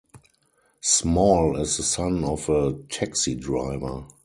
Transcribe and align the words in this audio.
Small 0.81 1.57
is 1.57 1.77
the 1.77 1.83
son 1.83 2.23
of 2.23 2.49
a 2.49 2.73
taxi 2.89 3.35
driver. 3.35 4.07